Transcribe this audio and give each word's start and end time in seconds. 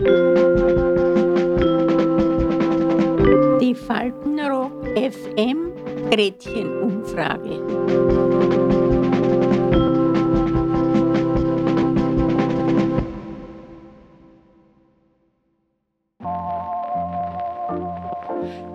Die 0.00 0.06
Faltenrock 3.74 4.72
FM 4.96 5.74
Gretchenumfrage. 6.10 7.60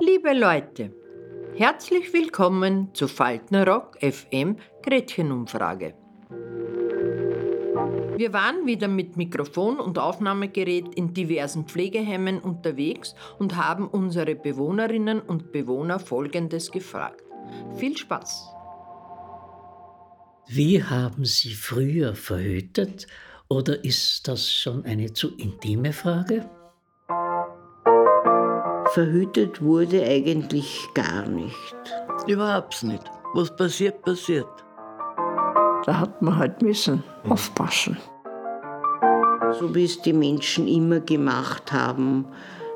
Liebe 0.00 0.34
Leute, 0.34 0.92
herzlich 1.56 2.12
willkommen 2.12 2.90
zu 2.92 3.08
Faltenrock 3.08 3.96
FM 4.02 4.58
Gretchenumfrage. 4.82 5.94
Wir 8.16 8.32
waren 8.32 8.66
wieder 8.66 8.86
mit 8.86 9.16
Mikrofon 9.16 9.80
und 9.80 9.98
Aufnahmegerät 9.98 10.94
in 10.94 11.12
diversen 11.12 11.64
Pflegeheimen 11.64 12.38
unterwegs 12.38 13.14
und 13.38 13.56
haben 13.56 13.88
unsere 13.88 14.36
Bewohnerinnen 14.36 15.20
und 15.20 15.50
Bewohner 15.50 15.98
Folgendes 15.98 16.70
gefragt. 16.70 17.24
Viel 17.76 17.96
Spaß! 17.96 18.50
Wie 20.46 20.82
haben 20.82 21.24
Sie 21.24 21.54
früher 21.54 22.14
verhütet 22.14 23.06
oder 23.48 23.82
ist 23.84 24.28
das 24.28 24.52
schon 24.52 24.84
eine 24.84 25.12
zu 25.12 25.34
intime 25.36 25.92
Frage? 25.92 26.48
Verhütet 28.92 29.60
wurde 29.60 30.04
eigentlich 30.04 30.86
gar 30.94 31.26
nicht. 31.26 31.74
Überhaupt 32.28 32.82
nicht. 32.84 33.02
Was 33.32 33.54
passiert, 33.56 34.02
passiert. 34.02 34.63
Da 35.84 36.00
hat 36.00 36.22
man 36.22 36.38
halt 36.38 36.62
müssen 36.62 37.04
aufpassen. 37.28 37.98
So 39.58 39.74
wie 39.74 39.84
es 39.84 40.00
die 40.00 40.14
Menschen 40.14 40.66
immer 40.66 41.00
gemacht 41.00 41.72
haben, 41.72 42.26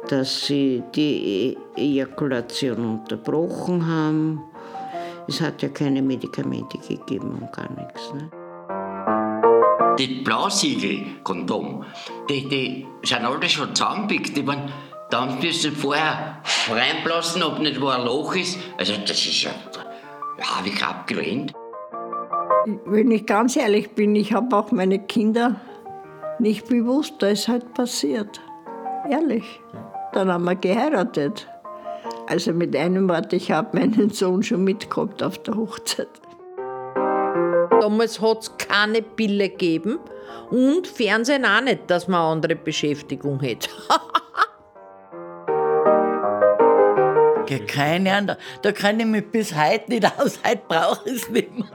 dass 0.08 0.46
sie 0.46 0.82
die 0.94 1.56
Ejakulation 1.74 3.00
unterbrochen 3.00 3.86
haben. 3.86 4.42
Es 5.26 5.40
hat 5.40 5.62
ja 5.62 5.68
keine 5.70 6.02
Medikamente 6.02 6.78
gegeben 6.78 7.38
und 7.40 7.52
gar 7.52 7.70
nichts. 7.72 8.12
Ne? 8.14 8.30
Die 9.98 10.22
Blausiegel-Kondom, 10.22 11.84
die, 12.28 12.48
die 12.48 12.86
sind 13.02 13.24
alle 13.24 13.48
schon 13.48 13.74
zusammenpickt. 13.74 14.36
Die 14.36 14.46
waren, 14.46 14.70
da 15.10 15.22
haben 15.22 15.40
sie 15.40 15.70
vorher 15.70 16.42
reinblasen, 16.70 17.42
ob 17.42 17.58
nicht 17.58 17.80
wo 17.80 17.88
ein 17.88 18.04
Loch 18.04 18.34
ist. 18.36 18.58
Also 18.76 18.92
das 19.00 19.18
ist 19.26 19.42
ja, 19.42 19.50
ja 20.38 20.56
habe 20.56 20.68
ich 20.68 20.84
abgelehnt. 20.84 21.52
Wenn 22.84 23.10
ich 23.10 23.24
ganz 23.24 23.56
ehrlich 23.56 23.92
bin, 23.92 24.14
ich 24.14 24.34
habe 24.34 24.54
auch 24.54 24.72
meine 24.72 24.98
Kinder 24.98 25.56
nicht 26.38 26.68
bewusst, 26.68 27.14
da 27.20 27.28
ist 27.28 27.48
halt 27.48 27.72
passiert. 27.72 28.40
Ehrlich. 29.08 29.60
Dann 30.12 30.30
haben 30.30 30.44
wir 30.44 30.54
geheiratet. 30.54 31.48
Also 32.26 32.52
mit 32.52 32.76
einem 32.76 33.08
Wort, 33.08 33.32
ich 33.32 33.50
habe 33.50 33.78
meinen 33.78 34.10
Sohn 34.10 34.42
schon 34.42 34.64
mitgehabt 34.64 35.22
auf 35.22 35.38
der 35.38 35.54
Hochzeit. 35.54 36.08
Damals 37.80 38.20
hat 38.20 38.42
es 38.42 38.56
keine 38.58 39.00
Pille 39.00 39.48
gegeben 39.48 39.98
und 40.50 40.86
Fernsehen 40.86 41.46
auch 41.46 41.62
nicht, 41.62 41.90
dass 41.90 42.06
man 42.06 42.20
eine 42.20 42.32
andere 42.32 42.56
Beschäftigung 42.56 43.40
hätte. 43.40 43.70
Keine 47.66 48.14
Ahnung. 48.14 48.36
Da 48.60 48.72
kann 48.72 49.00
ich 49.00 49.06
mich 49.06 49.30
bis 49.30 49.56
heute 49.56 49.90
nicht 49.90 50.04
aus. 50.04 50.38
Heute 50.46 50.60
brauche 50.68 51.08
ich 51.08 51.22
es 51.22 51.30
nicht 51.30 51.56
mehr. 51.56 51.66